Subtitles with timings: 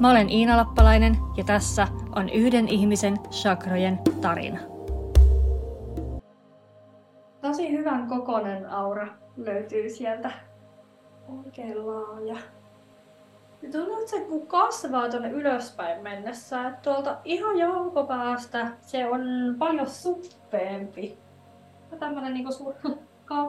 [0.00, 4.58] Mä olen Iina Lappalainen ja tässä on yhden ihmisen chakrojen tarina.
[7.40, 10.30] Tosi hyvän kokonen aura löytyy sieltä.
[11.38, 12.36] Oikein laaja.
[13.62, 19.20] Ja tuntuu, että se kun kasvaa tuonne ylöspäin mennessä, että tuolta ihan jalkopäästä se on
[19.58, 21.18] paljon suppeempi
[21.98, 22.74] tämmönen niinku suur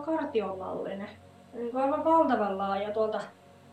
[0.06, 1.10] kartiomallinen.
[1.54, 3.22] Niinku aivan valtavan laaja tuolta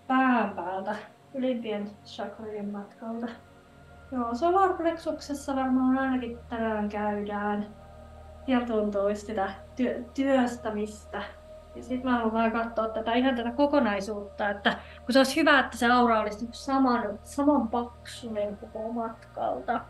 [0.06, 0.97] pään päältä
[1.36, 3.26] ylimpien chakrojen matkalta.
[4.12, 7.66] Joo, solarplexuksessa varmaan ainakin tänään käydään.
[8.47, 11.22] Ja tuntuu sitä työ, työstämistä.
[11.74, 15.61] Ja sitten mä haluan vaan katsoa tätä ihan tätä kokonaisuutta, että kun se olisi hyvä,
[15.61, 19.80] että se aura olisi saman, saman paksuinen koko matkalta.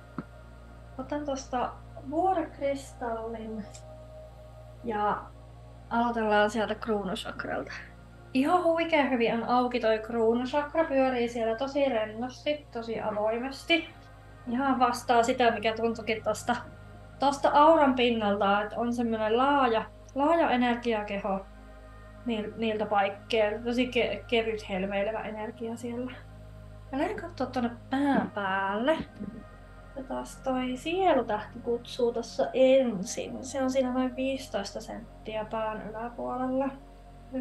[0.98, 1.72] Otan tuosta
[2.10, 3.64] vuorokristallin
[4.84, 5.22] ja
[5.90, 7.72] aloitellaan sieltä kruunusakralta.
[8.34, 13.88] Ihan huikea hyvin on auki toi kruunusakra, pyörii siellä tosi rennosti, tosi avoimesti.
[14.50, 16.56] Ihan vastaa sitä, mikä tuntuikin tosta,
[17.18, 21.46] tosta auran pinnalta, että on semmoinen laaja, laaja energiakeho
[22.56, 23.64] niiltä paikkeilta.
[23.64, 26.12] Tosi ke- kevyt helmeilevä energia siellä.
[26.92, 28.96] Mä lähden katsoa tuonne pään päälle.
[29.96, 33.44] Ja taas toi sielutähti kutsuu tuossa ensin.
[33.44, 36.68] Se on siinä noin 15 senttiä pään yläpuolella.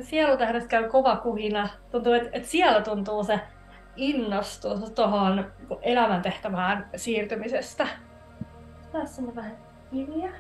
[0.02, 1.70] Sielutähdet käy kova kuhina.
[1.92, 3.40] Tuntuu, että, että siellä tuntuu se
[3.96, 5.46] innostus tuohon
[5.82, 7.88] elämäntehtävään siirtymisestä.
[8.92, 9.58] Tässä on vähän
[9.92, 10.32] kiviä.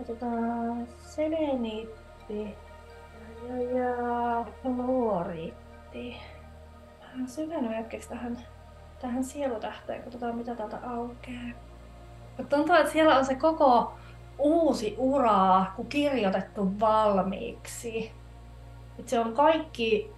[0.00, 2.54] Otetaan seleniitti
[3.48, 6.16] ja, ja fluoriitti.
[7.26, 8.38] Syvennä hetkeksi tähän
[9.00, 11.50] tähän sielutähteen, katsotaan mitä täältä aukeaa.
[12.48, 13.92] Tuntuu, että siellä on se koko
[14.38, 18.12] uusi ura kun kirjoitettu valmiiksi.
[18.98, 20.12] Että se on kaikki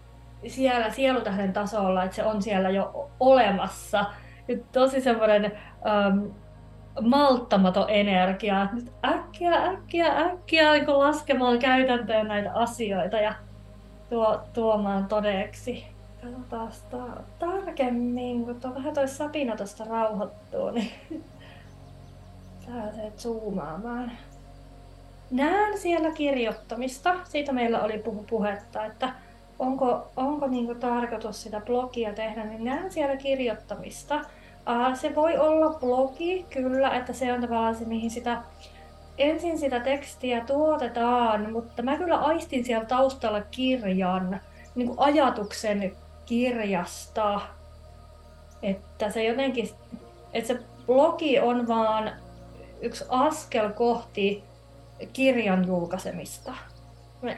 [0.46, 4.04] siellä sielutähden tasolla, että se on siellä jo olemassa.
[4.48, 5.44] Nyt tosi semmoinen
[5.86, 6.26] ähm,
[7.00, 8.68] malttamaton energia.
[8.72, 13.34] Nyt äkkiä, äkkiä, äkkiä niin laskemaan käytäntöön näitä asioita ja
[14.10, 15.86] tuo, tuomaan todeksi.
[16.22, 20.92] Katsotaan tar- tarkemmin, kun tuo vähän toi sapina tuosta rauhoittuu, niin
[22.66, 24.12] pääsee zoomaamaan.
[25.30, 27.16] Näen siellä kirjoittamista.
[27.24, 29.12] Siitä meillä oli puhu puhetta, että
[29.58, 34.20] onko, onko niinku tarkoitus sitä blogia tehdä, niin näen siellä kirjoittamista.
[34.94, 38.42] Se voi olla blogi, kyllä, että se on tavallaan se, mihin sitä
[39.18, 44.40] ensin sitä tekstiä tuotetaan, mutta mä kyllä aistin siellä taustalla kirjan,
[44.74, 45.92] niin kuin ajatuksen
[46.26, 47.40] kirjasta,
[48.62, 49.70] että se jotenkin,
[50.32, 52.12] että se blogi on vaan
[52.80, 54.49] yksi askel kohti
[55.12, 56.52] kirjan julkaisemista.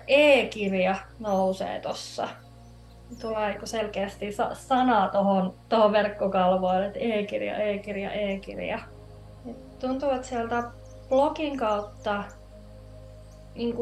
[0.09, 2.29] E-kirja nousee tossa.
[3.21, 8.79] Tulee selkeästi sana tuohon tohon verkkokalvoille, että e-kirja, e-kirja, e-kirja.
[9.81, 10.63] tuntuu, että sieltä
[11.09, 12.25] blogin kautta
[13.55, 13.77] niin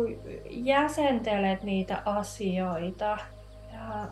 [0.50, 3.18] jäsentelet niitä asioita
[3.72, 4.06] ja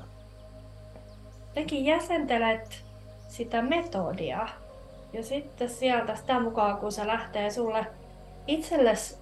[1.46, 2.84] jotenkin jäsentelet
[3.28, 4.48] sitä metodia.
[5.12, 7.86] Ja sitten sieltä sitä mukaan, kun se lähtee sulle
[8.46, 9.18] itsellesi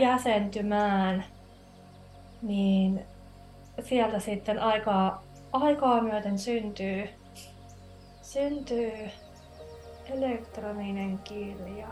[0.00, 1.24] jäsentymään,
[2.42, 3.04] niin
[3.80, 5.22] sieltä sitten aikaa,
[5.52, 7.08] aikaa myöten syntyy,
[8.22, 8.92] syntyy
[10.10, 11.88] elektroninen kirja.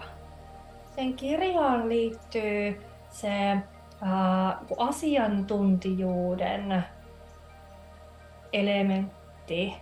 [0.97, 2.81] Sen kirjaan liittyy
[3.11, 3.57] se
[4.01, 6.85] ää, asiantuntijuuden
[8.53, 9.75] elementti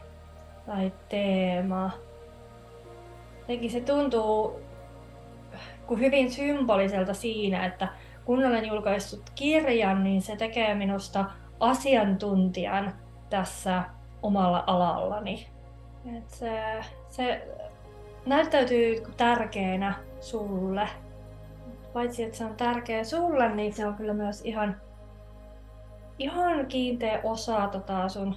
[0.66, 1.90] tai teema.
[3.38, 4.60] Jotenkin se tuntuu
[5.86, 7.88] kuin hyvin symboliselta siinä, että
[8.24, 11.24] kun olen julkaissut kirjan, niin se tekee minusta
[11.60, 12.92] asiantuntijan
[13.30, 13.82] tässä
[14.22, 15.48] omalla alallani.
[16.16, 16.62] Et se,
[17.08, 17.48] se
[18.26, 20.88] näyttäytyy tärkeänä sulle.
[21.92, 24.80] Paitsi että se on tärkeä sulle, niin se on kyllä myös ihan,
[26.18, 28.36] ihan kiinteä osa tota sun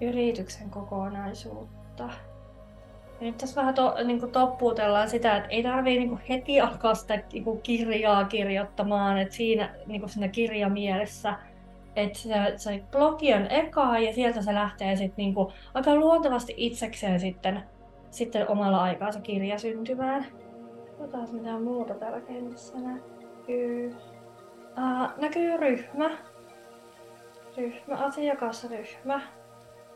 [0.00, 2.08] yrityksen kokonaisuutta.
[3.20, 7.22] Nyt tässä vähän to, niin kuin toppuutellaan sitä, että ei tarvii niin heti alkaa sitä
[7.32, 11.34] niin kuin kirjaa kirjoittamaan, että siinä, niin kuin siinä kirjamielessä,
[11.96, 16.54] että se, se blogi on eka ja sieltä se lähtee sitten niin kuin aika luontevasti
[16.56, 17.62] itsekseen sitten
[18.10, 20.26] sitten omalla aikaa se kirja syntymään.
[20.98, 23.96] Katsotaan mitä muuta täällä kentässä näkyy.
[24.78, 26.10] Uh, näkyy ryhmä.
[27.56, 29.20] Ryhmä, asiakasryhmä.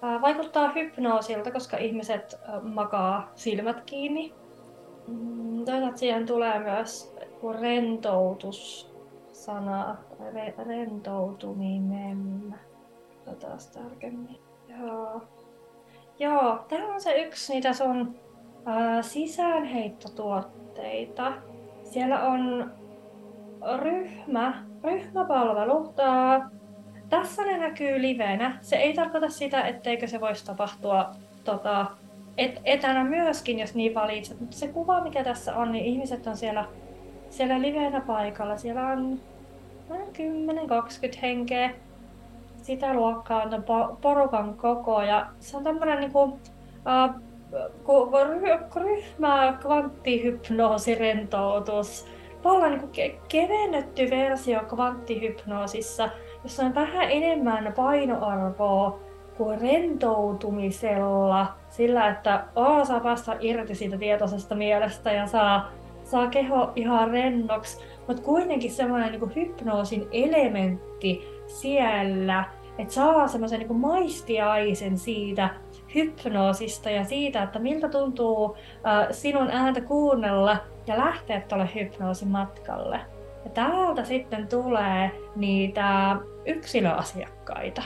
[0.03, 4.35] Vaikuttaa hypnoosilta, koska ihmiset makaa silmät kiinni.
[5.09, 7.17] Mm, toisaalta siihen tulee myös
[7.61, 8.91] rentoutus
[9.33, 9.97] sana,
[10.33, 12.55] re, rentoutuminen.
[13.25, 14.41] Katsotaan tarkemmin.
[14.69, 15.23] Joo.
[16.19, 18.15] Joo, tämä on se yksi niitä sun
[18.69, 21.33] äh, sisäänheittotuotteita.
[21.85, 22.73] Siellä on
[23.79, 25.95] ryhmä, ryhmäpalvelu.
[26.01, 26.43] Äh,
[27.11, 28.59] tässä ne näkyy livenä.
[28.61, 31.11] Se ei tarkoita sitä, etteikö se voisi tapahtua
[31.45, 31.87] tota,
[32.39, 34.41] et, etänä myöskin, jos niin valitset.
[34.41, 36.65] Mutta se kuva, mikä tässä on, niin ihmiset on siellä,
[37.31, 38.57] siellä livenä paikalla.
[38.57, 39.21] Siellä on
[39.91, 39.93] 10-20
[41.23, 41.71] henkeä
[42.63, 43.65] sitä luokkaa on
[44.01, 46.33] porukan koko ja se on tämmöinen niin kuin,
[46.89, 47.15] äh,
[48.77, 52.07] ryhmä, kvanttihypnoosi, rentoutus.
[52.43, 56.09] Paljon niin kevennetty versio kvanttihypnoosissa,
[56.43, 59.01] jossa on vähän enemmän painoarvoa
[59.37, 65.71] kuin rentoutumisella, sillä että oh, saa päästä irti siitä tietoisesta mielestä ja saa,
[66.05, 72.45] saa keho ihan rennoksi, mutta kuitenkin semmoinen niin hypnoosin elementti siellä,
[72.79, 75.51] että saa semmoisen niin maistiaisen siitä
[75.95, 83.01] hypnoosista ja siitä, että miltä tuntuu äh, sinun ääntä kuunnella ja lähteä tuolle hypnoosin matkalle.
[83.45, 86.17] Ja täältä sitten tulee niitä
[86.47, 87.83] yksilöasiakkaita.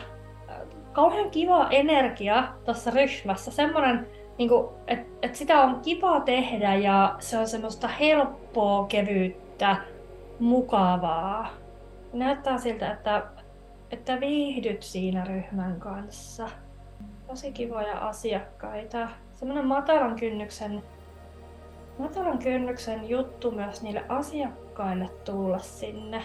[0.93, 4.06] Kauhean kiva energia tuossa ryhmässä, semmoinen,
[4.39, 4.51] niin
[4.87, 9.77] että et sitä on kiva tehdä ja se on semmoista helppoa, kevyyttä,
[10.39, 11.49] mukavaa.
[12.12, 13.23] Näyttää siltä, että
[13.91, 16.49] että viihdyt siinä ryhmän kanssa.
[17.27, 19.09] Tosi kivoja asiakkaita.
[19.33, 20.83] Semmoinen matalan kynnyksen,
[21.99, 26.23] matalan kynnyksen juttu myös niille asiakkaille tulla sinne.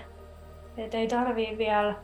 [0.77, 1.95] Et ei tarvii vielä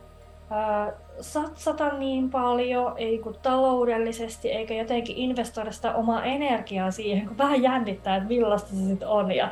[0.50, 7.38] ää, satsata niin paljon, ei kun taloudellisesti, eikä jotenkin investoida sitä omaa energiaa siihen, kun
[7.38, 9.32] vähän jännittää, että millaista se sitten on.
[9.32, 9.48] Ja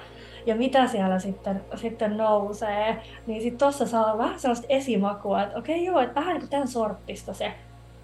[0.47, 5.85] ja mitä siellä sitten, sitten nousee, niin sitten tuossa saa vähän sellaista esimakua, että okei
[5.85, 7.53] joo, että vähän niin tämän sorttista se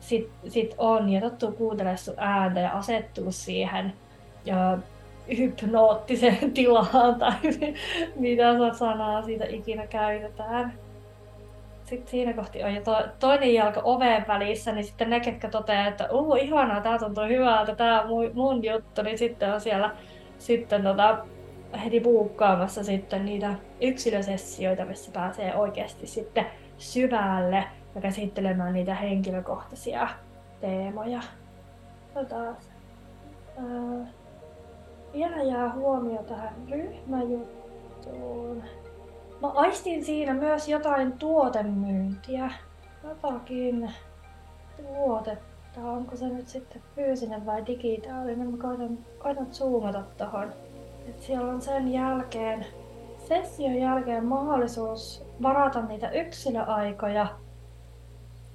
[0.01, 3.93] sit, sit on ja tottuu kuuntelemaan sun ääntä ja asettuu siihen
[4.45, 4.79] ja
[5.39, 7.33] hypnoottiseen tilaan tai
[8.17, 8.45] mitä
[8.79, 10.73] sanaa siitä ikinä käytetään.
[11.85, 15.87] Sitten siinä kohti on jo to, toinen jalka oven välissä, niin sitten ne, ketkä toteaa,
[15.87, 19.91] että uu, ihanaa, tää tuntuu hyvältä, tää mun, mun juttu, niin sitten on siellä
[20.39, 21.19] sitten tota,
[21.85, 26.47] heti buukkaamassa sitten niitä yksilösessioita, missä pääsee oikeasti sitten
[26.79, 27.65] syvälle
[27.95, 30.09] ja käsittelemään niitä henkilökohtaisia
[30.61, 31.21] teemoja.
[32.15, 34.07] Tota, ää,
[35.13, 38.63] vielä jää huomio tähän ryhmäjuttuun.
[39.41, 42.51] Mä aistin siinä myös jotain tuotemyyntiä.
[43.05, 43.91] Jotakin
[44.77, 45.81] tuotetta.
[45.85, 48.51] Onko se nyt sitten fyysinen vai digitaalinen?
[48.51, 50.53] Mä koitan, koitan zoomata tohon.
[51.09, 52.67] Et siellä on sen jälkeen,
[53.19, 57.27] session jälkeen mahdollisuus varata niitä yksilöaikoja.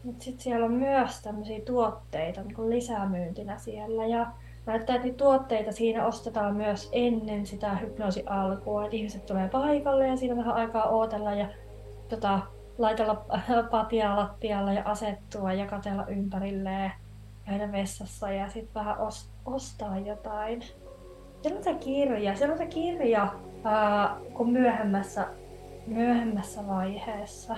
[0.03, 4.05] Mutta sitten siellä on myös tämmöisiä tuotteita niin lisämyyntinä siellä.
[4.05, 4.31] Ja
[4.65, 8.85] näyttää, että tuotteita siinä ostetaan myös ennen sitä hypnoosi alkua.
[8.85, 11.47] Et ihmiset tulee paikalle ja siinä vähän aikaa ootella ja
[12.09, 12.39] tota,
[12.77, 13.25] laitella
[13.71, 16.91] patiaa lattialla ja asettua ja katella ympärilleen
[17.45, 18.97] käydä vessassa ja sitten vähän
[19.45, 20.61] ostaa jotain.
[21.41, 25.27] Siellä on se kirja, siellä on se kirja ää, kun myöhemmässä,
[25.87, 27.57] myöhemmässä vaiheessa.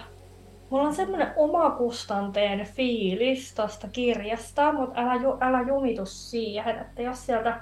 [0.69, 7.25] Mulla on semmoinen omakustanteen fiilis tosta kirjasta, mutta älä, ju, älä jumitu siihen, että jos
[7.25, 7.61] sieltä,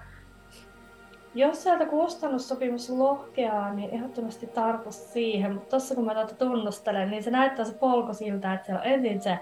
[1.35, 5.53] jos sieltä kustannussopimus lohkeaa, niin ehdottomasti tartu siihen.
[5.53, 8.87] Mutta tossa kun mä tätä tunnustelen, niin se näyttää se polku siltä, että siellä on
[8.87, 9.39] ensin se,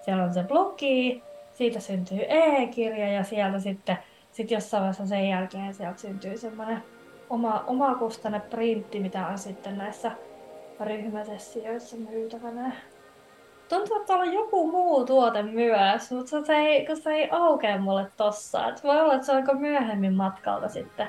[0.00, 3.98] siellä on se blogi, siitä syntyy e-kirja ja sieltä sitten
[4.32, 6.82] sitten jossain vaiheessa sen jälkeen sieltä syntyy semmoinen
[7.30, 10.12] oma, omakustanne printti, mitä on sitten näissä
[10.80, 12.72] ryhmäsessioissa myytävänä.
[13.72, 18.06] Tuntuu, että on joku muu tuote myös, mutta se ei, kun se ei aukea mulle
[18.16, 18.68] tossa.
[18.68, 21.08] Et voi olla, että se on aika myöhemmin matkalta sitten,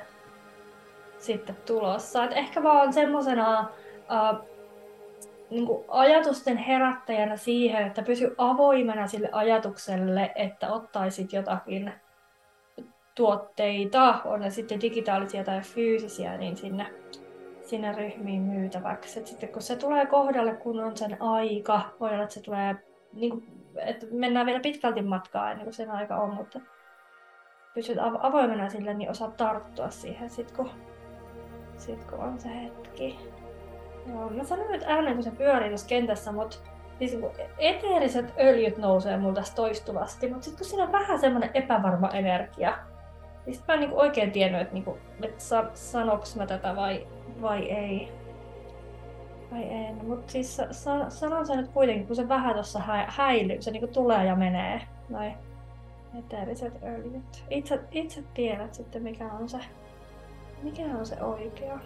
[1.17, 2.23] sitten tulossa.
[2.23, 4.47] Et ehkä vaan semmosena uh,
[5.49, 11.93] niin ajatusten herättäjänä siihen, että pysy avoimena sille ajatukselle, että ottaisit jotakin
[13.15, 16.93] tuotteita, on ne sitten digitaalisia tai fyysisiä, niin sinne,
[17.73, 19.19] sinne ryhmiin myytäväksi.
[19.19, 22.75] Et sitten kun se tulee kohdalle, kun on sen aika, voi olla, että se tulee,
[23.13, 26.59] niin kuin, että mennään vielä pitkälti matkaa ennen kuin sen aika on, mutta
[27.73, 30.69] pysyt avoimena sille, niin osaat tarttua siihen sit kun,
[31.77, 33.19] sit kun on se hetki.
[34.09, 36.57] Joo, mä sanon nyt ääneen, kun se pyörii tuossa kentässä, mutta
[36.99, 37.17] siis
[37.57, 42.77] eteeriset öljyt nousee mulla tässä toistuvasti, mutta sitten kun siinä on vähän semmoinen epävarma energia,
[43.45, 47.07] niin sit mä en niinku oikein tiennyt, että niinku, et sa, sanoks mä tätä vai,
[47.41, 48.11] vai ei.
[49.51, 53.61] Vai en, mutta siis sa, sanon sen nyt kuitenkin, kun se vähän tuossa hä, häilyy,
[53.61, 54.81] se niinku tulee ja menee.
[55.09, 55.33] Noin
[56.19, 57.43] eteeriset öljyt.
[57.49, 59.57] Itse, itse tiedät sitten mikä on se,
[60.63, 61.79] mikä on se oikea.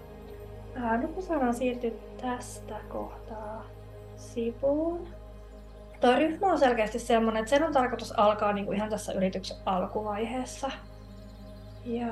[0.75, 3.65] Ää, nyt me saadaan siirtyä tästä kohtaa
[4.15, 5.07] sivuun.
[6.01, 10.71] Tuo ryhmä on selkeästi sellainen, että sen on tarkoitus alkaa niinku ihan tässä yrityksen alkuvaiheessa.
[11.87, 12.07] Ja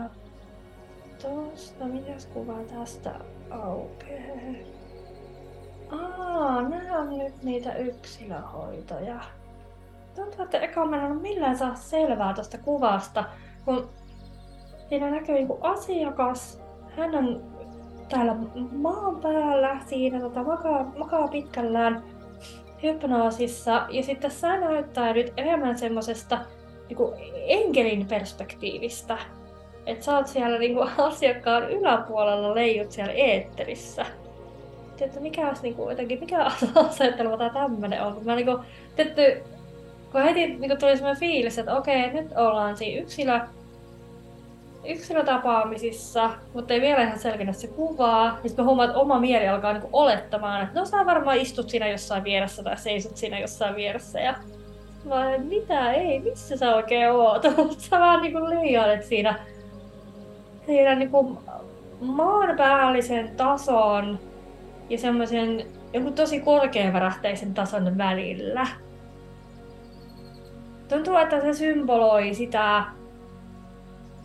[1.21, 3.11] tuosta, mitäs kuvaa tästä
[3.49, 4.55] aukeaa?
[5.91, 9.19] Aa, nämä on nyt niitä yksilöhoitoja.
[10.15, 13.23] Tuntuu, että eka mä en ole millään saa selvää tuosta kuvasta,
[13.65, 13.89] kun
[14.89, 16.61] siinä näkyy niinku asiakas.
[16.97, 17.43] Hän on
[18.09, 18.35] täällä
[18.71, 22.03] maan päällä siinä tota, makaa, makaa pitkällään
[22.83, 23.87] hypnoosissa.
[23.89, 26.39] Ja sitten sä näyttäydyt enemmän semmosesta
[26.87, 27.13] niinku
[27.47, 29.17] enkelin perspektiivista.
[29.85, 34.05] Että sä oot siellä niinku asiakkaan yläpuolella leijut siellä eetterissä.
[34.97, 36.45] Tiedätkö, mikä olisi niinku, jotenkin, mikä
[36.87, 38.21] asettelu tai tämmönen on.
[38.25, 38.59] Mä niinku,
[38.95, 39.41] tiedätkö,
[40.11, 43.39] kun heti niin tuli sellainen fiilis, että okei, nyt ollaan siinä yksilö,
[44.85, 48.31] yksilötapaamisissa, mutta ei vielä ihan selkeä se kuvaa.
[48.31, 51.69] Niin sitten mä huomaan, että oma mieli alkaa niin olettamaan, että no sä varmaan istut
[51.69, 54.19] siinä jossain vieressä tai seisot siinä jossain vieressä.
[54.19, 54.35] Ja
[55.09, 57.43] vai mitä, ei, missä sä oikein oot?
[57.77, 59.39] sä vaan niin liiailet siinä,
[60.65, 61.37] siinä niin kuin
[62.01, 64.19] maanpäällisen tason
[64.89, 68.67] ja semmoisen joku tosi korkeavärähteisen tason välillä
[70.87, 72.83] tuntuu, että se symboloi sitä,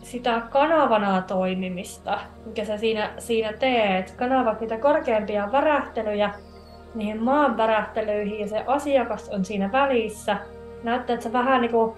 [0.01, 4.11] sitä kanavana toimimista, mikä sä siinä, siinä teet.
[4.11, 6.33] Kanavat niitä korkeampia värähtelyjä
[6.95, 10.37] niihin maan värähtelyihin ja se asiakas on siinä välissä.
[10.83, 11.97] Näyttää, että sä vähän niinku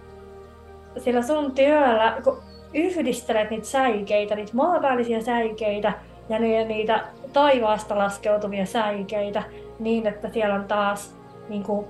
[0.97, 2.41] sillä sun työllä kun
[2.73, 5.93] yhdistelet niitä säikeitä, niitä maanpäällisiä säikeitä
[6.29, 7.03] ja niitä
[7.33, 9.43] taivaasta laskeutuvia säikeitä
[9.79, 11.15] niin, että siellä on taas
[11.49, 11.85] niin kuin,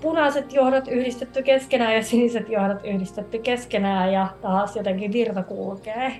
[0.00, 6.12] punaiset johdot yhdistetty keskenään ja siniset johdot yhdistetty keskenään ja taas jotenkin virta kulkee.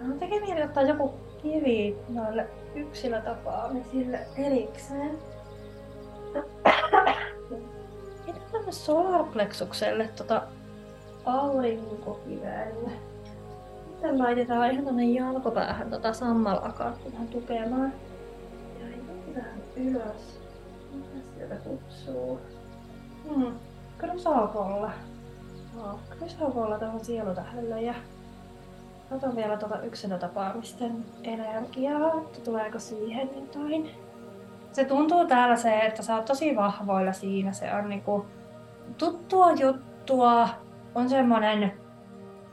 [0.00, 5.18] No, tekee mieli ottaa joku kivi noille yksilötapaamisille erikseen.
[8.26, 10.42] Mitä solarplexukselle tota
[11.24, 12.90] aurinkokivelle?
[13.90, 17.92] Sitten laitetaan ihan tonne jalkopäähän tota sammalakaan vähän tukemaan.
[18.80, 18.86] Ja
[19.36, 20.40] vähän ylös.
[20.92, 22.40] Mitä sieltä kutsuu?
[23.28, 23.52] Hmm.
[23.98, 24.90] Kyllä saakolla.
[25.76, 27.94] No, kyllä saakolla tuohon sielutähdelle ja
[29.10, 33.90] Otan vielä tuota yksilötapaamisten energiaa, että tuleeko siihen jotain.
[34.72, 37.52] Se tuntuu täällä se, että sä oot tosi vahvoilla siinä.
[37.52, 38.26] Se on niinku
[38.98, 40.48] tuttua juttua,
[40.94, 41.72] on semmonen,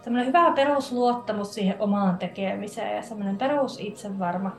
[0.02, 4.52] semmonen hyvä perusluottamus siihen omaan tekemiseen ja semmonen perus itsevarma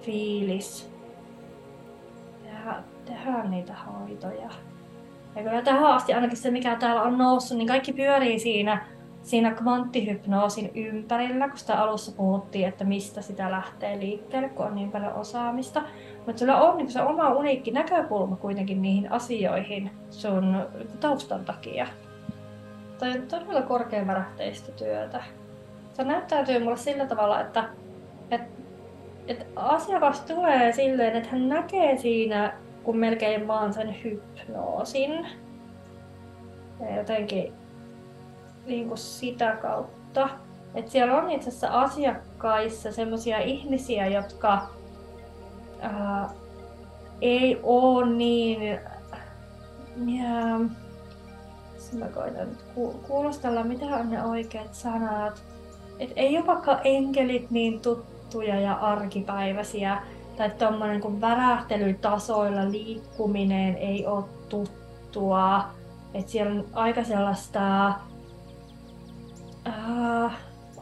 [0.00, 0.90] fiilis.
[2.42, 4.48] Tehdään, tehdään niitä hoitoja.
[5.36, 8.86] Ja kyllä tähän asti ainakin se, mikä täällä on noussut, niin kaikki pyörii siinä,
[9.22, 14.92] siinä kvanttihypnoosin ympärillä, kun sitä alussa puhuttiin, että mistä sitä lähtee liikkeelle, kun on niin
[14.92, 15.82] paljon osaamista.
[16.26, 20.56] Mutta sulla on niin se oma uniikki näkökulma kuitenkin niihin asioihin sun
[21.00, 21.86] taustan takia.
[22.98, 25.22] Toi on todella korkeavärähteistä työtä.
[25.92, 27.68] Se näyttäytyy mulle sillä tavalla, että,
[28.30, 28.48] että,
[29.26, 32.52] että asiakas tulee silleen, että hän näkee siinä
[32.84, 35.26] kun melkein vaan sen hypnoosin.
[36.80, 37.52] Ja jotenkin
[38.66, 40.28] niin kuin sitä kautta.
[40.74, 44.68] että siellä on itse asiassa asiakkaissa sellaisia ihmisiä, jotka
[45.80, 46.30] ää,
[47.20, 48.80] ei ole niin...
[51.94, 52.58] Ja, mä koitan nyt
[53.06, 55.42] kuulostella, mitä on ne oikeat sanat.
[55.98, 60.02] Et ei ole vaikka enkelit niin tuttuja ja arkipäiväisiä,
[60.36, 65.64] tai tuommoinen kuin värähtelytasoilla liikkuminen ei ole tuttua.
[66.14, 67.86] Että siellä on aika sellaista
[69.66, 70.36] äh,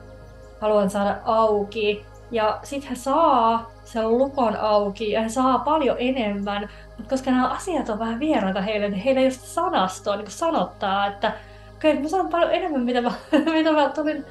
[0.61, 2.05] haluan saada auki.
[2.31, 7.49] Ja sitten he saa sen lukon auki ja he saa paljon enemmän, mutta koska nämä
[7.49, 11.33] asiat on vähän vieraita heille, niin heillä ei ole sanastoa niin sanottaa, että
[11.75, 13.11] okei, okay, mä saan paljon enemmän, mitä mä,
[13.53, 14.25] mitä mä tulin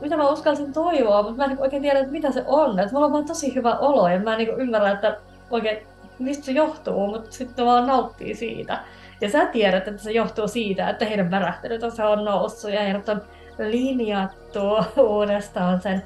[0.00, 2.78] mitä mä uskalsin toivoa, mutta mä en oikein tiedä, että mitä se on.
[2.78, 5.16] Että mulla on vaan tosi hyvä olo ja mä en niin ymmärrä, että
[5.50, 5.86] oikein
[6.18, 8.80] mistä se johtuu, mutta sitten vaan nauttii siitä.
[9.20, 13.22] Ja sä tiedät, että se johtuu siitä, että heidän värähtelytaso on noussut ja heidät on
[13.58, 14.60] linjattu
[15.16, 16.02] uudestaan sen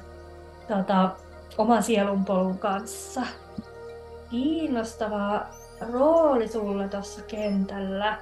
[0.67, 1.09] tota,
[1.57, 3.21] oman sielunpolun kanssa.
[4.29, 5.41] Kiinnostava
[5.93, 8.17] rooli sulle tuossa kentällä.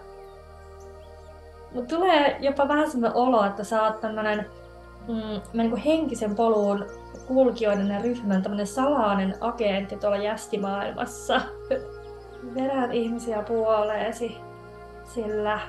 [1.74, 4.46] Mutta tulee jopa vähän sellainen olo, että sä oot tämmönen
[5.08, 6.86] mm, niin henkisen polun
[7.28, 11.42] kulkijoiden ja ryhmän tämmönen salainen agentti tuolla jästimaailmassa.
[12.56, 14.38] Vedät ihmisiä puoleesi
[15.04, 15.60] sillä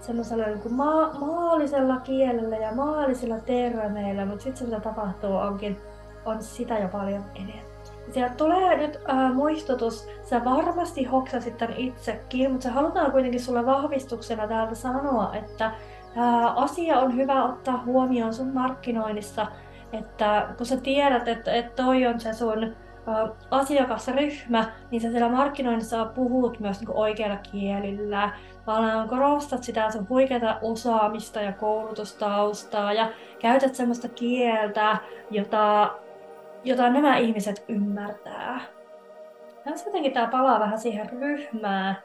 [0.00, 5.80] semmoisella niin ma- maallisella kielellä ja maallisilla termeillä, mutta sitten se mitä tapahtuu onkin
[6.24, 7.74] on sitä jo paljon enemmän.
[8.10, 13.66] Sieltä tulee nyt äh, muistutus, sä varmasti hoksasit tämän itsekin, mutta se halutaan kuitenkin sulle
[13.66, 19.46] vahvistuksena täältä sanoa, että äh, asia on hyvä ottaa huomioon sun markkinoinnissa,
[19.92, 25.28] että kun sä tiedät, että, että toi on se sun äh, asiakasryhmä, niin sä siellä
[25.28, 28.30] markkinoinnissa puhut myös niin oikealla kielillä.
[28.66, 34.96] Vaan korostat sitä sun huikeata osaamista ja koulutustaustaa ja käytät semmoista kieltä,
[35.30, 35.90] jota
[36.64, 38.60] jota nämä ihmiset ymmärtää.
[39.64, 41.96] Tässä jotenkin tämä palaa vähän siihen ryhmään,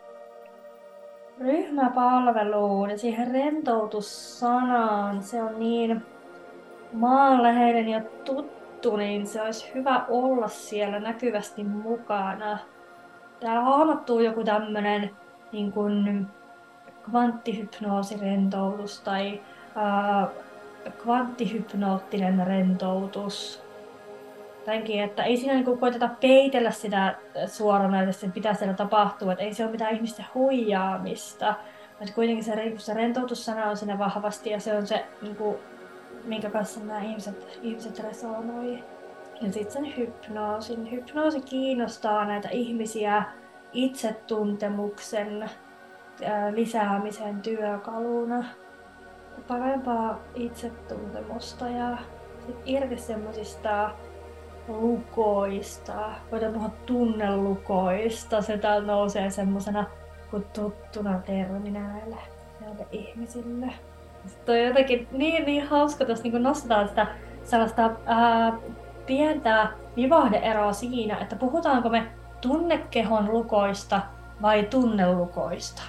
[1.39, 5.23] ryhmäpalveluun ja siihen rentoutussanaan.
[5.23, 6.05] Se on niin
[6.93, 12.57] maanläheinen ja tuttu, niin se olisi hyvä olla siellä näkyvästi mukana.
[13.39, 15.09] Täällä hahmottuu joku tämmöinen
[15.51, 16.27] niin kuin
[17.03, 19.41] kvanttihypnoosirentoutus tai
[19.77, 20.27] äh,
[21.03, 23.68] kvanttihypnoottinen rentoutus
[24.69, 29.53] tämänkin, että ei siinä niin koiteta peitellä sitä suoranaisesti, että mitä siellä tapahtuu, että ei
[29.53, 31.53] se ole mitään ihmisten huijaamista,
[31.99, 35.57] mutta kuitenkin se, se rentoutussana on siinä vahvasti ja se on se, niin kuin,
[36.23, 38.83] minkä kanssa nämä ihmiset, ihmiset resonoi.
[39.41, 40.91] Ja sitten sen hypnoosin.
[40.91, 43.23] Hypnoosi kiinnostaa näitä ihmisiä
[43.73, 45.49] itsetuntemuksen
[46.51, 48.45] lisäämisen työkaluna.
[49.47, 51.97] Parempaa itsetuntemusta ja
[52.45, 53.89] sit irti semmoisista
[54.69, 56.09] lukoista.
[56.31, 58.41] Voidaan puhua tunnelukoista.
[58.41, 59.85] Se täällä nousee semmosena
[60.31, 62.17] kuin tuttuna terminä näille,
[62.61, 63.73] näille ihmisille.
[64.27, 67.07] Sitten on jotenkin niin, niin hauska, että niin nostetaan sitä
[67.43, 68.53] sellaista ää,
[69.05, 72.07] pientä vivahdeeroa siinä, että puhutaanko me
[72.41, 74.01] tunnekehon lukoista
[74.41, 75.81] vai tunnelukoista.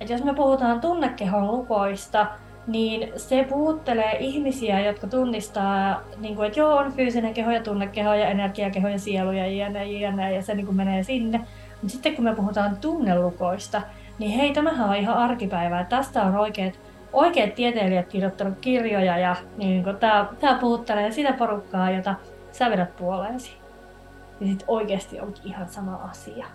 [0.00, 2.26] Et jos me puhutaan tunnekehon lukoista,
[2.66, 8.14] niin se puhuttelee ihmisiä, jotka tunnistaa, niin kuin, että joo, on fyysinen keho ja tunnekeho
[8.14, 11.38] ja energiakeho ja sielu ja jne, jne, ja se niin kuin menee sinne.
[11.82, 13.82] Mutta sitten kun me puhutaan tunnelukoista,
[14.18, 15.84] niin hei, tämähän on ihan arkipäivää.
[15.84, 16.80] Tästä on oikeat,
[17.12, 22.14] oikeat tieteilijät kirjoittanut kirjoja ja niin kuin, tämä, tämä puhuttelee sitä porukkaa, jota
[22.52, 23.56] sä vedät puoleesi.
[24.40, 26.46] Ja sitten oikeasti on ihan sama asia.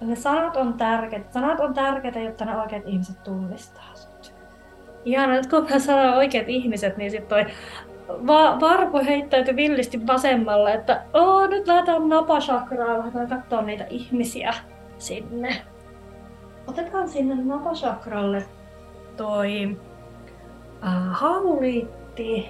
[0.00, 1.32] Ja ne sanat on tärkeitä.
[1.32, 3.95] Sanat on tärkeitä, jotta ne oikeat ihmiset tunnistaa.
[5.06, 7.52] Ihan, että kun mä sanon oikeat ihmiset, niin sitten toi
[8.08, 14.54] va- varpu heittäytyi villisti vasemmalle, että Oo, nyt lähdetään napasakraa, lähdetään katsoa niitä ihmisiä
[14.98, 15.62] sinne.
[16.66, 18.44] Otetaan sinne napasakralle
[19.16, 19.76] toi
[20.86, 22.48] äh, hauliitti.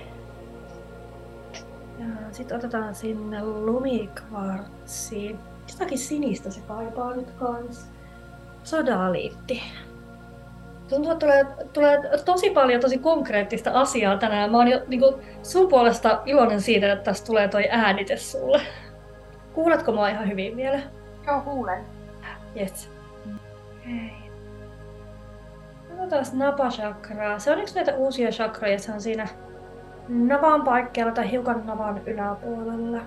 [1.98, 5.36] Ja sitten otetaan sinne lumikvartsi.
[5.72, 7.90] Jotakin sinistä se kaipaa nyt kans.
[8.64, 9.62] Sodaliitti.
[10.88, 14.50] Tuntuu, että tulee, tulee tosi paljon tosi konkreettista asiaa tänään.
[14.50, 18.60] Mä oon jo niin kuin, sun puolesta iloinen siitä, että tästä tulee toi äänite sulle.
[19.52, 20.80] Kuuletko mua ihan hyvin vielä?
[21.26, 21.84] Joo, kuulen.
[22.60, 22.90] Yes.
[23.86, 24.12] Hei.
[25.88, 27.38] Katsotaan napashakraa.
[27.38, 29.28] Se on yksi näitä uusia chakroja, se on siinä
[30.08, 33.00] navan paikkeilla tai hiukan navan yläpuolella.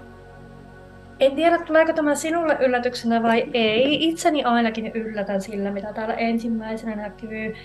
[1.19, 4.09] En tiedä, tuleeko tämä sinulle yllätyksenä vai ei.
[4.09, 7.55] Itseni ainakin yllätän sillä, mitä täällä ensimmäisenä näkyy.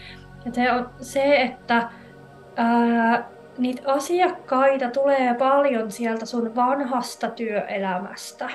[0.45, 1.89] Ja se on se, että
[2.57, 8.51] ää, niitä asiakkaita tulee paljon sieltä sun vanhasta työelämästä.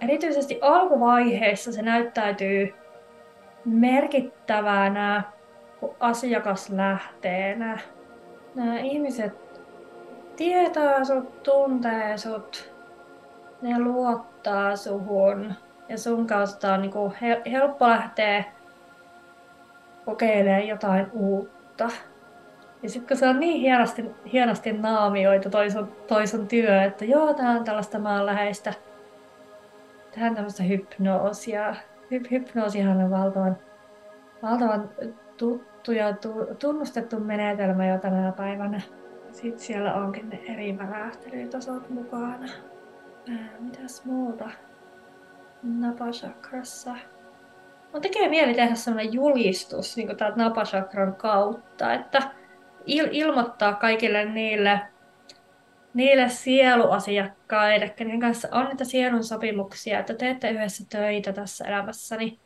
[0.00, 2.74] Erityisesti alkuvaiheessa se näyttäytyy
[3.64, 5.22] merkittävänä
[6.00, 7.78] asiakaslähteenä.
[8.54, 9.32] Nämä ihmiset
[10.36, 12.77] tietää sut, tuntee sut,
[13.62, 15.54] ne luottaa suhun
[15.88, 17.12] ja sun kautta on niinku
[17.50, 18.44] helppo lähteä
[20.04, 21.88] kokeilemaan jotain uutta.
[22.82, 27.34] Ja sitten kun se on niin hienosti, hienosti naamioitu toi sun, toi työ, että joo,
[27.34, 28.74] tää on tällaista maanläheistä,
[30.14, 31.74] tää on tämmöistä hypnoosia.
[32.10, 33.56] Hyp, hypnoosihan on valtavan,
[34.42, 34.90] valtavan
[35.36, 38.80] tuttu ja tu, tunnustettu menetelmä jo tänä päivänä.
[39.32, 42.48] Sitten siellä onkin ne eri värähtelytasot mukana.
[43.30, 44.50] Ää, mitäs muuta?
[45.62, 46.94] Napachakrassa.
[47.92, 52.18] Mun tekee mieli tehdä sellainen julistus niin täältä Napachakran kautta, että
[52.80, 54.80] il- ilmoittaa kaikille niille,
[55.94, 62.38] niille sieluasiakkaille, kenen kanssa on niitä sielun sopimuksia, että teette yhdessä töitä tässä elämässä, niin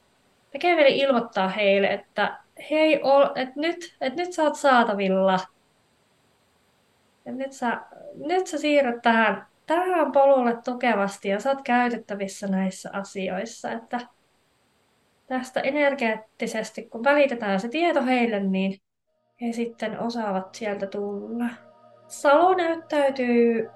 [0.50, 2.38] tekee mieli ilmoittaa heille, että
[2.70, 5.40] hei, ol, että nyt, että nyt sä oot saatavilla.
[7.26, 7.80] että nyt, sä,
[8.14, 13.70] nyt sä siirryt tähän, tähän polulle tukevasti ja oot käytettävissä näissä asioissa.
[13.70, 14.00] Että
[15.26, 18.80] tästä energeettisesti, kun välitetään se tieto heille, niin
[19.40, 21.44] he sitten osaavat sieltä tulla.
[22.06, 23.70] Salo näyttäytyy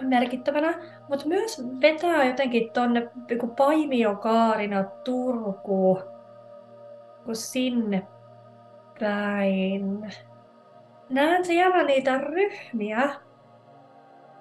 [0.00, 0.74] merkittävänä,
[1.08, 3.10] mutta myös vetää jotenkin tonne
[3.56, 6.02] paimiokaarina Turkuun,
[7.32, 8.06] sinne
[9.00, 10.12] päin.
[11.10, 13.10] Näen siellä niitä ryhmiä,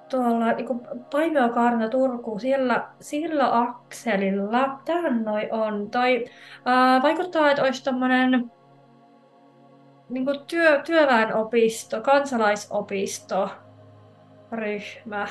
[0.09, 0.67] tuolla niin
[1.11, 4.79] Paimiokaarina Turku, siellä, sillä akselilla.
[4.85, 5.91] Tähän noi on.
[5.91, 6.25] Toi
[6.65, 8.51] ää, vaikuttaa, että olisi tommonen
[10.09, 13.49] niin työ, työväenopisto, kansalaisopisto
[14.51, 15.27] ryhmä.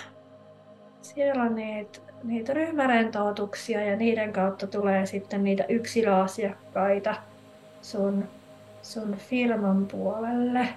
[1.03, 7.15] Siellä on niitä, niitä ryhmärentoutuksia ja niiden kautta tulee sitten niitä yksilöasiakkaita
[7.83, 8.29] sun,
[8.83, 10.69] sun firman puolelle.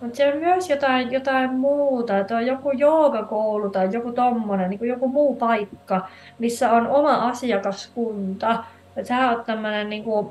[0.00, 4.88] Mutta se on myös jotain, jotain muuta, että on joku joogakoulu tai joku tommonen, niin
[4.88, 6.08] joku muu paikka,
[6.38, 8.64] missä on oma asiakaskunta.
[8.96, 10.28] Ja sä oot tämmönen niin kuin,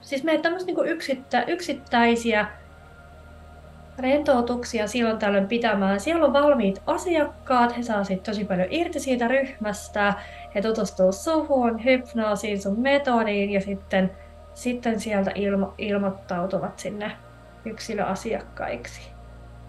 [0.00, 2.46] siis meitä tämmöisiä niin yksittä, yksittäisiä
[3.98, 6.00] rentoutuksia silloin tällöin pitämään.
[6.00, 10.14] Siellä on valmiit asiakkaat, he saa sitten tosi paljon irti siitä ryhmästä,
[10.54, 14.10] he tutustuu suhun, hypnoosiin, sun metodiin ja sitten,
[14.54, 17.12] sitten sieltä ilmo, ilmoittautuvat sinne
[17.64, 19.10] yksilöasiakkaiksi.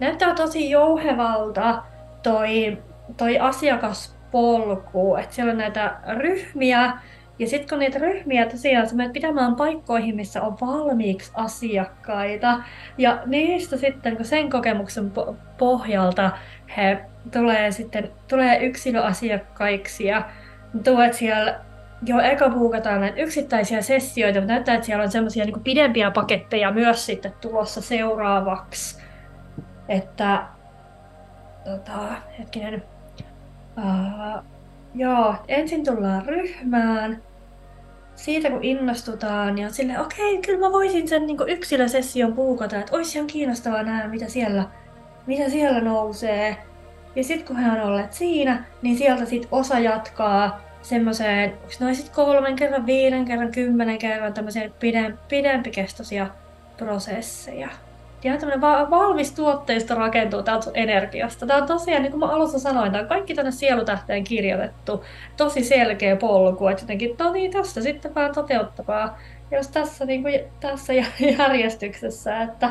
[0.00, 1.82] Näyttää tosi jouhevalta
[2.22, 2.78] toi,
[3.16, 6.92] toi asiakaspolku, että siellä on näitä ryhmiä,
[7.38, 12.62] ja sitten kun niitä ryhmiä tosiaan menet pitämään paikkoihin, missä on valmiiksi asiakkaita,
[12.98, 15.12] ja niistä sitten kun sen kokemuksen
[15.58, 16.30] pohjalta
[16.76, 20.28] he tulee sitten tulee yksilöasiakkaiksi ja
[20.84, 21.60] tuot siellä
[22.02, 26.70] jo eka buukataan näitä yksittäisiä sessioita, mutta näyttää, että siellä on semmoisia niin pidempiä paketteja
[26.70, 29.02] myös sitten tulossa seuraavaksi.
[29.88, 30.46] Että,
[31.64, 31.98] tota,
[32.38, 32.82] hetkinen,
[33.78, 34.44] uh,
[34.94, 37.22] joo, ensin tullaan ryhmään,
[38.14, 42.76] siitä kun innostutaan, niin on silleen, okei, okay, kyllä mä voisin sen niin yksilösession puukata,
[42.76, 44.64] että olisi ihan kiinnostavaa nähdä, mitä siellä,
[45.26, 46.56] mitä siellä nousee.
[47.16, 51.96] Ja sitten kun he on olleet siinä, niin sieltä sitten osa jatkaa semmoiseen, onko noin
[51.96, 56.26] sitten kolmen kerran, viiden kerran, kymmenen kerran tämmöisiä pidem, pidempikestoisia
[56.76, 57.68] prosesseja.
[58.24, 61.46] Ja tämmöinen va- valmis tuotteisto rakentuu täältä energiasta.
[61.46, 65.04] Tämä on tosiaan, niin kuin mä alussa sanoin, tämä on kaikki tänne sielutähteen kirjoitettu.
[65.36, 69.10] Tosi selkeä polku, että jotenkin, no niin, tästä sitten vaan toteuttamaan.
[69.50, 70.92] Jos tässä, niin kuin, tässä
[71.38, 72.70] järjestyksessä, että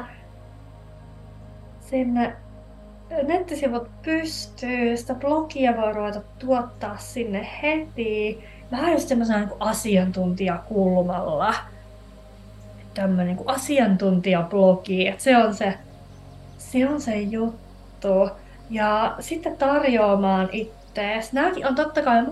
[1.79, 2.35] sinne
[3.23, 8.43] nettisivut pystyy, sitä blogia voi ruveta tuottaa sinne heti.
[8.71, 11.55] Vähän just semmoisena niin asiantuntijakulmalla
[12.95, 15.73] tämmöinen niin asiantuntijablogi, että se on se,
[16.57, 18.29] se on se juttu.
[18.69, 21.33] Ja sitten tarjoamaan ittees.
[21.33, 22.23] Nämäkin on totta kai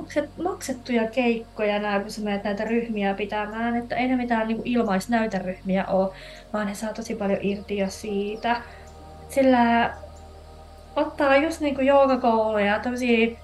[0.43, 5.85] maksettuja keikkoja, nämä, kun sä menet näitä ryhmiä pitämään, että ei ne mitään niin ilmaisnäyteryhmiä
[5.85, 6.13] ole,
[6.53, 8.61] vaan he saa tosi paljon irti jo siitä.
[9.29, 9.93] Sillä
[10.95, 13.37] ottaa just niinku joogakouluja, tämmösiä,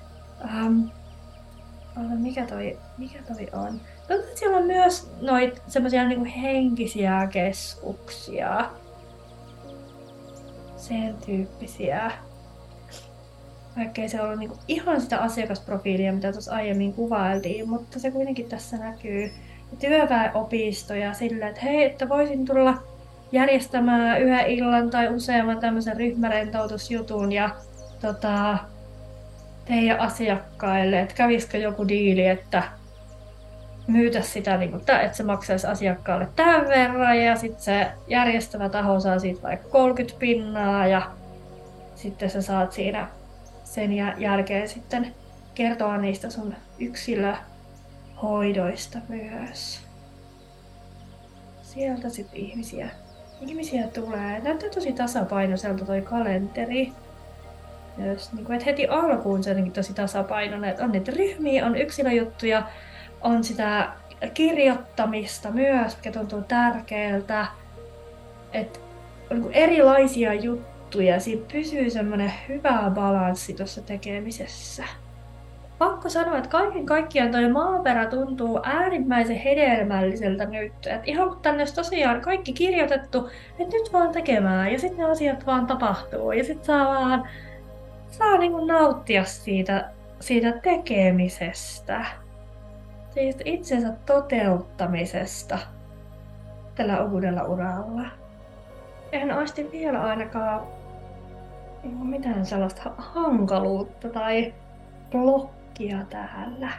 [0.46, 0.82] ähm,
[1.98, 3.82] mikä toi, mikä toi on?
[4.36, 8.70] siellä on myös noit semmoisia niinku henkisiä keskuksia.
[10.78, 12.12] Sen tyyppisiä.
[13.78, 18.50] vaikka ei se ollut niinku ihan sitä asiakasprofiilia, mitä tuossa aiemmin kuvailtiin, mutta se kuitenkin
[18.50, 19.32] tässä näkyy.
[19.80, 22.84] Työväenopistoja sillä, että hei, että voisin tulla
[23.32, 27.50] järjestämään yhden illan tai useamman tämmöisen ryhmärentoutusjutun ja
[28.02, 28.58] tota,
[29.66, 32.64] teidän asiakkaille, että kävisikö joku diili, että
[33.88, 39.00] myytä sitä, niin kuin, että se maksaisi asiakkaalle tämän verran ja sitten se järjestävä taho
[39.00, 41.12] saa siitä vaikka 30 pinnaa ja
[41.96, 43.08] sitten sä saat siinä
[43.64, 45.16] sen jälkeen sitten
[45.56, 49.82] kertoa niistä sun yksilöhoidoista myös.
[51.62, 52.90] Sieltä sitten ihmisiä,
[53.42, 54.40] ihmisiä tulee.
[54.40, 56.92] Näyttää tosi tasapainoiselta toi kalenteri.
[57.98, 60.70] Myös, niin kuin, että heti alkuun se on tosi tasapainoinen.
[60.70, 62.64] Että on niitä ryhmiä, on yksilöjuttuja,
[63.22, 63.90] on sitä
[64.34, 67.48] kirjoittamista myös, mikä tuntuu tärkeältä.
[68.54, 68.80] Että
[69.32, 74.84] on niin erilaisia juttuja, siinä pysyy semmoinen hyvä balanssi tuossa tekemisessä.
[75.80, 80.74] Pakko sanoa, että kaiken kaikkiaan toi maaperä tuntuu äärimmäisen hedelmälliseltä nyt.
[80.88, 85.12] Et ihan kun tänne olisi tosiaan kaikki kirjoitettu, että nyt vaan tekemään ja sitten ne
[85.12, 87.28] asiat vaan tapahtuu ja sitten saa vaan
[88.08, 89.90] saa niinku nauttia siitä,
[90.20, 92.06] siitä tekemisestä
[93.10, 95.60] siitä itsensä toteuttamisesta
[96.76, 98.06] tällä uudella uralla.
[99.12, 100.68] En aisti vielä ainakaan
[101.84, 104.54] mitään sellaista hankaluutta tai
[105.12, 105.59] blokkia
[106.10, 106.70] täällä.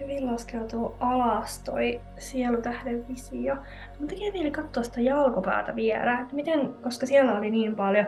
[0.00, 3.56] Hyvin laskeutuu alas toi sielutähden visio.
[3.98, 8.06] Mun tekee mieli katsoa sitä jalkopäätä vielä, että miten, koska siellä oli niin paljon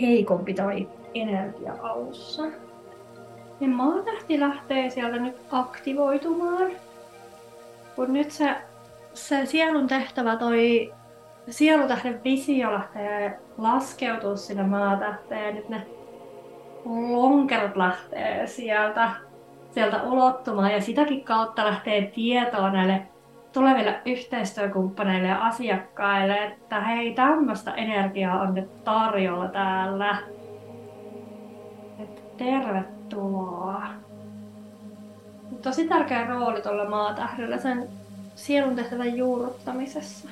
[0.00, 2.42] heikompi toi energia alussa.
[3.60, 6.70] Ja maatähti lähtee sieltä nyt aktivoitumaan.
[7.96, 8.54] Kun nyt se,
[9.14, 10.92] se sielun tehtävä, toi
[11.50, 15.54] sielutähden visio lähtee laskeutua sinne maatähteen.
[15.54, 15.86] Nyt ne
[16.84, 19.10] lonkerot lähtee sieltä,
[19.72, 23.02] sieltä ulottumaan ja sitäkin kautta lähtee tietoa näille
[23.52, 30.18] tuleville yhteistyökumppaneille ja asiakkaille, että hei, tämmöistä energiaa on nyt tarjolla täällä.
[31.98, 33.82] Että tervetuloa tuloa.
[35.62, 37.88] Tosi tärkeä rooli tuolla maatähdellä sen
[38.34, 40.28] sielun tehtävän juurruttamisessa.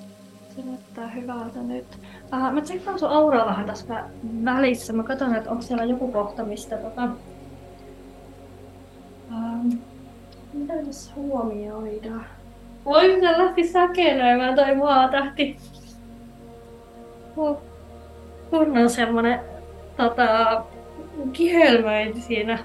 [0.57, 1.99] Se näyttää hyvältä nyt.
[2.33, 4.05] Uh, mä tsekkaan sun auraa vähän tässä
[4.45, 4.93] välissä.
[4.93, 7.09] Mä katson, että onko siellä joku kohta, mistä tota...
[9.39, 9.75] Uh,
[10.53, 12.11] mitä tässä huomioida?
[12.85, 15.57] Voi miten lähti säkenöimään toi maatähti.
[17.35, 17.59] Kun
[18.53, 19.41] on semmonen
[19.97, 20.63] tota,
[21.33, 22.59] kihelmöinti siinä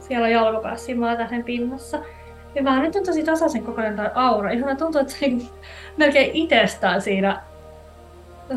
[0.00, 1.98] siellä jalkopäässä siinä maatähden pinnassa.
[2.54, 4.50] Ja vähän nyt on tosi tasaisen kokoinen toi aura.
[4.50, 5.26] Ihan tuntuu, että se
[5.96, 7.42] melkein itsestään siinä,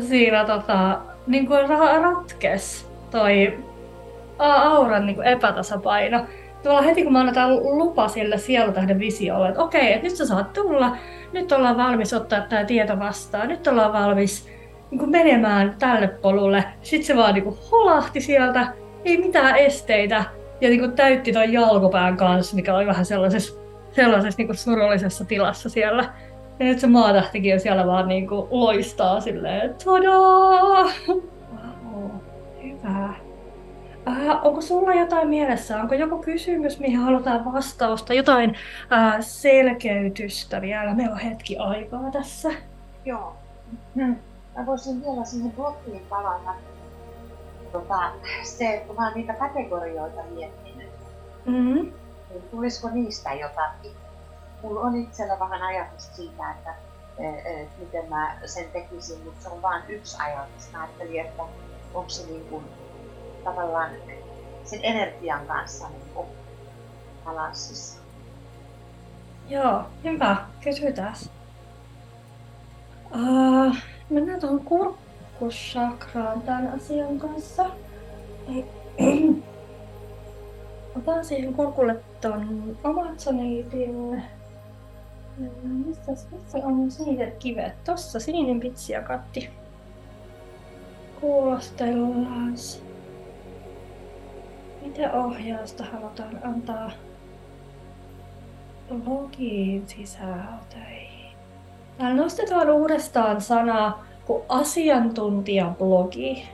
[0.00, 1.68] siinä tota, niin kuin
[2.02, 3.58] ratkes toi
[4.38, 6.26] auran niin kuin epätasapaino.
[6.68, 10.52] Tuolla heti kun mä annetaan lupa sille sielutähden visiolle, että okei, että nyt sä saat
[10.52, 10.96] tulla,
[11.32, 14.48] nyt ollaan valmis ottaa tämä tieto vastaan, nyt ollaan valmis
[14.90, 16.64] niin kuin menemään tälle polulle.
[16.82, 18.72] Sitten se vaan niin kuin holahti sieltä
[19.04, 20.24] ei mitään esteitä.
[20.60, 23.60] Ja niin kuin täytti tuon jalkopään kanssa, mikä oli vähän sellaisessa,
[23.92, 26.04] sellaisessa niin kuin surullisessa tilassa siellä.
[26.58, 30.84] Ja nyt se maatähtikin on siellä vaan niin kuin loistaa silleen, tadaa!
[31.08, 32.10] Wow,
[32.62, 33.27] hyvä.
[34.08, 35.80] Äh, onko sulla jotain mielessä?
[35.80, 38.14] Onko joku kysymys, mihin halutaan vastausta?
[38.14, 38.56] Jotain
[38.92, 40.94] äh, selkeytystä vielä?
[40.94, 42.48] Meillä on hetki aikaa tässä.
[43.04, 43.36] Joo.
[43.94, 44.16] Hmm.
[44.56, 46.54] Mä voisin vielä siihen blokkiin palata
[47.72, 50.92] tota, se, kun mä niitä kategorioita miettinyt,
[51.46, 51.92] mm-hmm.
[52.30, 53.92] niin tulisiko niistä jotakin?
[54.62, 56.74] Mulla on itsellä vähän ajatus siitä, että
[57.18, 60.72] e, e, miten mä sen tekisin, mutta se on vain yksi ajatus.
[60.72, 61.42] Mä ajattelin, että
[61.94, 62.64] onko se niin kuin,
[63.48, 63.90] tavallaan
[64.64, 66.08] sen energian kanssa niin.
[69.48, 70.36] Joo, hyvä.
[70.64, 71.14] Kysytään.
[73.14, 73.76] Uh,
[74.10, 77.66] mennään tuohon kurkkusakraan tämän asian kanssa.
[80.98, 84.22] Otan siihen kurkulle ton Amazoniitin.
[85.86, 87.84] Missä, missä on siniset kivet?
[87.84, 89.50] Tossa sininen pitsi ja katti.
[91.20, 92.54] Kuulostellaan.
[94.82, 96.90] Mitä ohjausta halutaan antaa
[99.06, 101.36] login sisältöihin?
[101.98, 106.48] Täällä nostetaan uudestaan sana kuin asiantuntijablogi.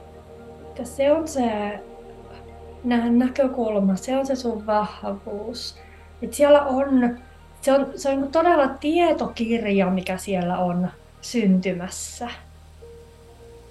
[0.78, 1.78] Ja se on se
[3.10, 5.76] näkökulma, se on se sun vahvuus.
[6.22, 7.18] Et siellä on,
[7.60, 10.88] se on, se on todella tietokirja, mikä siellä on
[11.20, 12.28] syntymässä.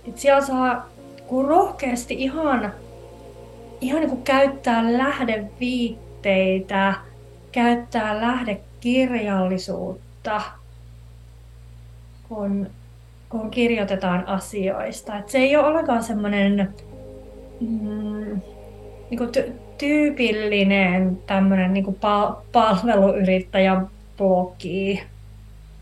[0.08, 0.88] Et siellä saa
[1.28, 2.74] kun rohkeasti ihan,
[3.84, 6.94] ihan niin kuin käyttää lähdeviitteitä,
[7.52, 10.42] käyttää lähdekirjallisuutta,
[12.30, 12.68] kun,
[13.30, 15.18] kun kirjoitetaan asioista.
[15.18, 16.74] Et se ei ole ollenkaan semmoinen
[17.60, 18.42] mm,
[19.10, 25.04] niin ty- tyypillinen tämmöinen niin kuin pal- palveluyrittäjän blogi,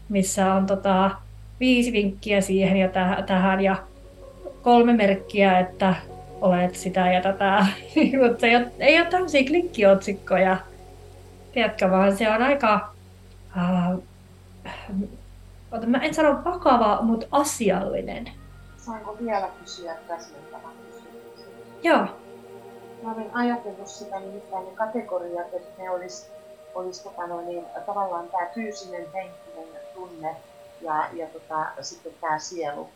[0.09, 1.11] missä on tota,
[1.59, 3.75] viisi vinkkiä siihen ja täh- tähän ja
[4.61, 5.95] kolme merkkiä, että
[6.41, 7.65] olet sitä ja tätä.
[8.27, 10.57] Mutta ei ole, ei ole tämmöisiä klikkiotsikkoja,
[11.53, 12.93] tiedätkö, vaan se on aika,
[13.55, 14.03] uh,
[15.85, 18.31] mä en sano vakava, mutta asiallinen.
[18.77, 21.47] Saanko vielä kysyä täsmentävän kysymyksen?
[21.83, 22.05] Joo.
[23.03, 26.31] Mä olen ajatellut sitä nimittäin ne kategoriat, että ne olisi
[26.75, 30.35] olis, tota no, niin, tavallaan tämä fyysinen, henkinen tunne
[30.81, 32.89] ja, ja tota, sitten tämä sielu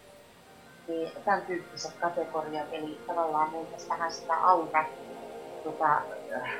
[0.87, 4.85] niin tämän tyyppiset kategoriat, eli tavallaan mentäisiin vähän sitä aura
[5.63, 6.01] tota,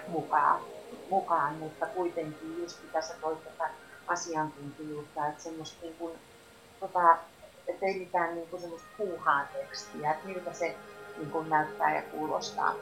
[0.07, 0.61] mukaan,
[1.09, 3.69] mukaan, mutta kuitenkin just mitä sä toit tätä
[4.07, 6.13] asiantuntijuutta, että semmoista niin kuin,
[6.79, 7.17] tota,
[7.67, 10.75] että ei mitään niin kuin semmoista puuhaa tekstiä, että miltä se
[11.17, 12.75] niin kuin näyttää ja kuulostaa.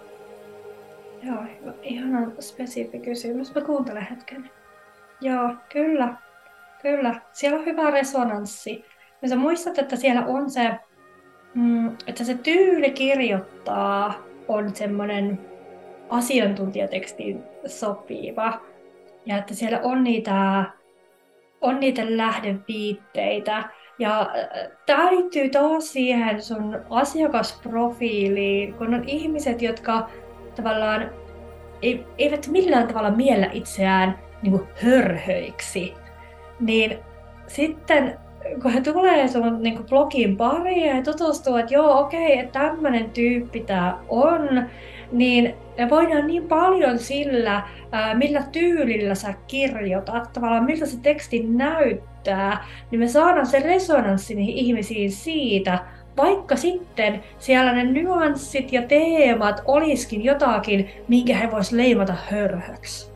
[1.23, 1.43] Joo,
[1.81, 3.55] ihan spesifi kysymys.
[3.55, 4.49] Mä kuuntelen hetken.
[5.21, 6.13] Joo, kyllä.
[6.81, 7.21] Kyllä.
[7.31, 8.85] Siellä on hyvä resonanssi.
[9.21, 10.71] Ja sä muistat, että siellä on se
[11.55, 14.13] mm, että se tyyli kirjoittaa
[14.47, 15.39] on semmoinen
[16.09, 18.61] asiantuntijatekstiin sopiva.
[19.25, 20.63] Ja että siellä on niitä,
[21.61, 23.63] on niitä lähdeviitteitä.
[23.99, 30.09] Ja äh, tämä liittyy taas siihen sun asiakasprofiiliin, kun on ihmiset, jotka
[30.55, 31.11] tavallaan
[32.17, 35.93] eivät millään tavalla miellä itseään niin hörhöiksi,
[36.59, 36.99] niin
[37.47, 38.19] sitten
[38.61, 43.09] kun he tulee sun niin blogin pariin ja he tutustuu, että joo, okei, että tämmöinen
[43.09, 44.69] tyyppi tämä on,
[45.11, 47.63] niin me voidaan niin paljon sillä,
[48.13, 54.55] millä tyylillä sä kirjoitat, tavallaan miltä se teksti näyttää, niin me saadaan se resonanssi niihin
[54.55, 55.79] ihmisiin siitä,
[56.17, 63.13] vaikka sitten siellä ne nyanssit ja teemat olisikin jotakin, minkä he vois leimata hörhöksi.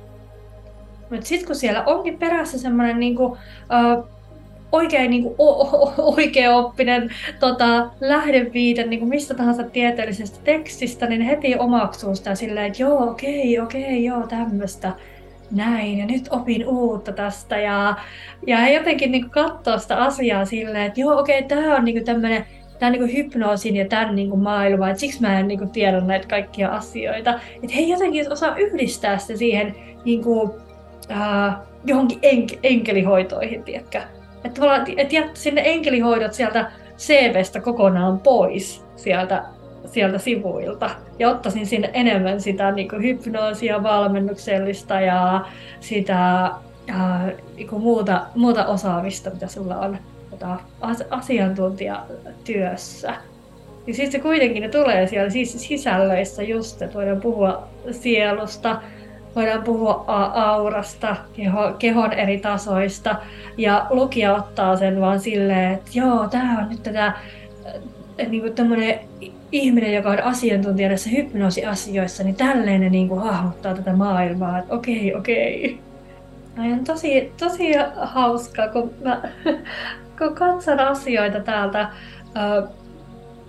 [1.10, 3.38] Mutta sitten kun siellä onkin perässä semmoinen niinku,
[4.72, 5.36] oikein niin kuin,
[6.18, 12.66] oikea oppinen tota, lähdeviite niin kuin mistä tahansa tieteellisestä tekstistä, niin heti omaksuu sitä silleen,
[12.66, 14.92] että joo, okei, okei, joo, tämmöistä
[15.52, 17.96] näin, ja nyt opin uutta tästä, ja,
[18.48, 22.46] ja jotenkin niin katsoo sitä asiaa silleen, että joo, okei, tämä on niin tämmöinen
[22.80, 26.70] tämä niin hypnoosin ja tämän niin maailma, että siksi mä en niin tiedä näitä kaikkia
[26.70, 27.40] asioita.
[27.64, 29.76] Että he jotenkin osaa yhdistää sitä siihen
[30.06, 30.52] niin kuin,
[31.12, 34.02] äh, johonkin enk- enkelihoitoihin, tiedätkö?
[34.48, 34.62] Että
[34.98, 39.44] et jättä sinne enkelihoidot sieltä CVstä kokonaan pois sieltä,
[39.86, 40.90] sieltä sivuilta.
[41.20, 45.46] Ja ottaisin sinne enemmän sitä niin kuin hypnoosia, valmennuksellista ja
[45.80, 46.44] sitä
[46.90, 49.98] äh, niin kuin muuta, muuta osaamista, mitä sulla on
[50.30, 50.58] tota,
[51.10, 53.14] asiantuntijatyössä.
[53.88, 58.82] Ja sitten se kuitenkin ne tulee siellä siis sisällöissä just, että voidaan puhua sielusta,
[59.38, 63.16] voidaan puhua aurasta, keho, kehon eri tasoista,
[63.58, 68.54] ja lukija ottaa sen vaan silleen, että joo, tämä on nyt tätä äh, niin kuin
[68.54, 69.00] tämmöinen
[69.52, 74.74] ihminen, joka on asiantuntija näissä hypnoosiasioissa, niin tälleen ne niin kuin hahmottaa tätä maailmaa, että
[74.74, 75.80] okei, okei.
[76.56, 77.72] No, on tosi, tosi
[78.02, 79.22] hauskaa, kun mä
[80.18, 81.90] kun katson asioita täältä äh,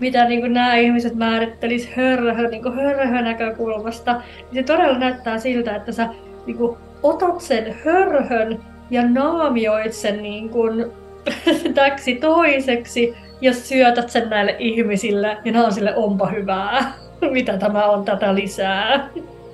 [0.01, 5.39] mitä niin kuin nämä ihmiset määrittelis hörhö, niin kuin hörhö näkökulmasta, niin se todella näyttää
[5.39, 6.09] siltä, että sä
[6.47, 10.87] niin kuin otat sen hörhön ja naamioit sen niin kuin,
[11.75, 16.93] täksi toiseksi ja syötät sen näille ihmisille ja nämä on sille onpa hyvää.
[17.31, 19.09] Mitä tämä on tätä lisää?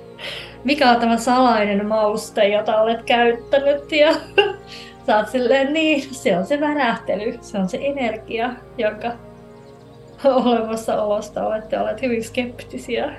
[0.63, 3.91] Mikä on tämä salainen mauste, jota olet käyttänyt?
[3.91, 4.13] Ja
[5.07, 9.11] sä oot silleen, niin, se on se värähtely, se on se energia, jonka
[10.23, 13.13] olemassaolosta olette olleet hyvin skeptisiä.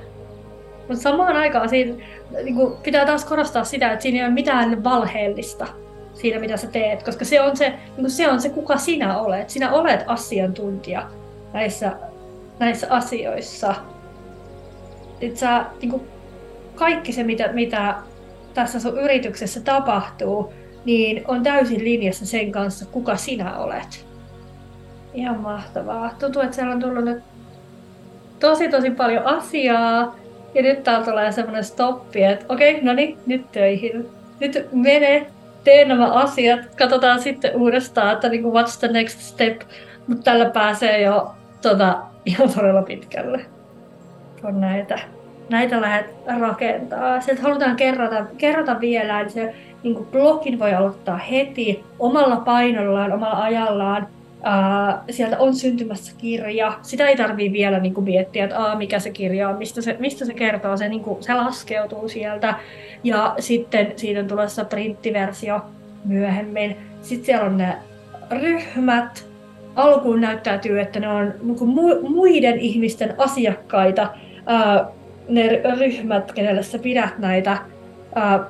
[0.79, 2.05] Mutta samaan aikaan siinä
[2.43, 5.67] niin kuin pitää taas korostaa sitä, että siinä ei ole mitään valheellista
[6.15, 9.19] siinä, mitä sä teet, koska se on se, niin kuin se, on se kuka sinä
[9.19, 9.51] olet.
[9.51, 11.11] Sinä olet asiantuntija
[11.53, 11.93] näissä,
[12.59, 13.75] näissä asioissa.
[15.21, 16.03] Et sä, niin kuin
[16.75, 17.95] kaikki se, mitä, mitä
[18.55, 20.53] tässä sun yrityksessä tapahtuu,
[20.85, 24.06] niin on täysin linjassa sen kanssa, kuka sinä olet.
[25.17, 26.11] Ihan mahtavaa.
[26.19, 27.23] Tuntuu, että siellä on tullut nyt
[28.41, 30.17] tosi tosi paljon asiaa.
[30.55, 34.09] Ja nyt täällä tulee semmoinen stoppi, että okei, okay, no niin, nyt töihin.
[34.41, 35.27] Nyt mene,
[35.65, 36.61] tee nämä asiat.
[36.79, 39.61] Katsotaan sitten uudestaan, että niin kuin what's the next step.
[40.07, 43.47] Mutta tällä pääsee jo tota, ihan todella pitkälle.
[44.45, 44.99] On näitä
[45.49, 46.07] näitä lähdet
[46.41, 47.21] rakentaa.
[47.21, 53.43] Sieltä halutaan kerrota, kerrota vielä, että se niin blogin voi aloittaa heti omalla painollaan, omalla
[53.43, 54.09] ajallaan.
[55.11, 56.79] Sieltä on syntymässä kirja.
[56.83, 59.97] Sitä ei tarvii vielä niin kuin miettiä, että aa, mikä se kirja on, mistä se,
[59.99, 60.77] mistä se kertoo.
[60.77, 62.55] Se, niin kuin, se laskeutuu sieltä.
[63.05, 65.61] Ja sitten siitä on tulossa printtiversio
[66.05, 66.77] myöhemmin.
[67.03, 67.77] Sitten siellä on ne
[68.31, 69.27] ryhmät.
[69.77, 71.71] Alkuun näyttäytyy, että ne on niin kuin
[72.11, 74.09] muiden ihmisten asiakkaita.
[74.47, 74.87] Ää,
[75.29, 77.59] ne ryhmät, kenelle sä pidät näitä
[78.15, 78.41] ää,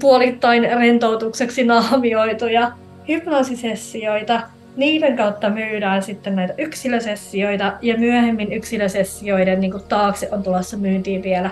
[0.00, 2.72] puolittain rentoutukseksi naamioituja
[3.08, 4.40] hypnoosisessioita.
[4.76, 11.22] Niiden kautta myydään sitten näitä yksilösessioita ja myöhemmin yksilösessioiden niin kuin taakse on tulossa myyntiin
[11.22, 11.50] vielä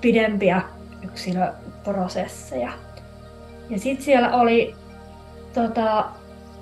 [0.00, 0.62] pidempiä
[1.04, 2.72] yksilöprosesseja.
[3.70, 4.74] Ja sitten siellä oli
[5.54, 6.04] tota,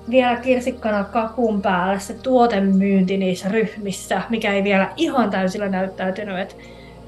[0.09, 6.55] vielä kirsikkana kakun päällä se tuotemyynti niissä ryhmissä, mikä ei vielä ihan täysillä näyttäytynyt, että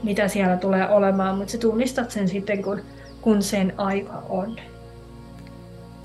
[0.03, 2.81] mitä siellä tulee olemaan, mutta sä tunnistat sen sitten, kun,
[3.21, 4.55] kun sen aika on.